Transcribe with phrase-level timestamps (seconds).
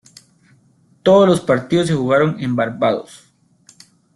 [1.03, 3.31] Todos los partidos se jugaron en Barbados.